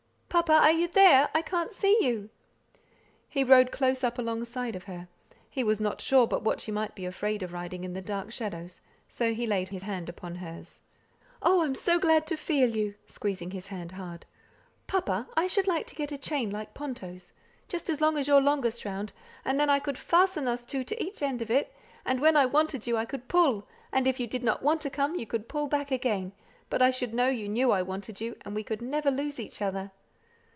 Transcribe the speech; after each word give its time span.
Papa! 0.31 0.53
are 0.53 0.71
you 0.71 0.87
there? 0.87 1.29
I 1.35 1.41
can't 1.41 1.73
see 1.73 1.97
you." 2.07 2.29
He 3.27 3.43
rode 3.43 3.69
close 3.69 4.01
up 4.01 4.17
alongside 4.17 4.77
of 4.77 4.85
her: 4.85 5.09
he 5.49 5.61
was 5.61 5.81
not 5.81 5.99
sure 5.99 6.25
but 6.25 6.41
what 6.41 6.61
she 6.61 6.71
might 6.71 6.95
be 6.95 7.05
afraid 7.05 7.43
of 7.43 7.51
riding 7.51 7.83
in 7.83 7.91
the 7.91 8.01
dark 8.01 8.31
shadows, 8.31 8.79
so 9.09 9.33
he 9.33 9.45
laid 9.45 9.67
his 9.67 9.83
hand 9.83 10.07
upon 10.07 10.35
hers. 10.35 10.79
"Oh! 11.41 11.61
I 11.61 11.65
am 11.65 11.75
so 11.75 11.99
glad 11.99 12.25
to 12.27 12.37
feel 12.37 12.73
you," 12.73 12.95
squeezing 13.05 13.51
his 13.51 13.67
hand 13.67 13.91
hard. 13.91 14.25
"Papa, 14.87 15.27
I 15.35 15.47
should 15.47 15.67
like 15.67 15.85
to 15.87 15.95
get 15.95 16.13
a 16.13 16.17
chain 16.17 16.49
like 16.49 16.73
Ponto's, 16.73 17.33
just 17.67 17.89
as 17.89 17.99
long 17.99 18.17
as 18.17 18.29
your 18.29 18.41
longest 18.41 18.85
round, 18.85 19.11
and 19.43 19.59
then 19.59 19.69
I 19.69 19.79
could 19.79 19.97
fasten 19.97 20.47
us 20.47 20.65
two 20.65 20.85
to 20.85 21.03
each 21.03 21.21
end 21.21 21.41
of 21.41 21.51
it, 21.51 21.75
and 22.05 22.21
when 22.21 22.37
I 22.37 22.45
wanted 22.45 22.87
you 22.87 22.95
I 22.95 23.03
could 23.03 23.27
pull, 23.27 23.67
and 23.91 24.07
if 24.07 24.17
you 24.17 24.27
didn't 24.27 24.63
want 24.63 24.79
to 24.83 24.89
come, 24.89 25.15
you 25.15 25.27
could 25.27 25.49
pull 25.49 25.67
back 25.67 25.91
again; 25.91 26.31
but 26.69 26.81
I 26.81 26.89
should 26.89 27.13
know 27.13 27.27
you 27.27 27.49
knew 27.49 27.69
I 27.71 27.81
wanted 27.81 28.21
you, 28.21 28.37
and 28.45 28.55
we 28.55 28.63
could 28.63 28.81
never 28.81 29.11
lose 29.11 29.37
each 29.37 29.61
other." 29.61 29.91